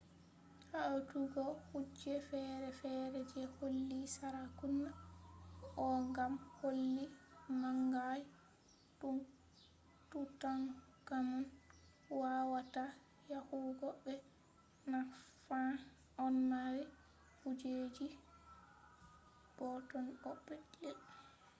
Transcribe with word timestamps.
hawtugo 0.71 1.41
kuje 1.67 2.13
fere-fere 2.29 3.19
je 3.31 3.43
koli 3.55 3.99
sarakuna 4.15 4.89
ko 5.75 5.85
gam 6.15 6.33
koli 6.57 6.87
manga 7.61 8.05
je 8.17 8.23
tutankhamun 10.09 11.43
wawata 12.21 12.85
yahugo 13.31 13.87
mai 14.05 14.19
naffan 14.91 15.71
ɗon 16.15 16.35
mari 16.51 16.83
kujeji 17.39 18.07
boɗɗon 19.55 20.05
bo'o 20.21 20.35
petel 20.45 20.97